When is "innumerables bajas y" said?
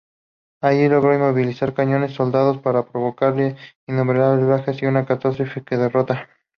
3.85-4.87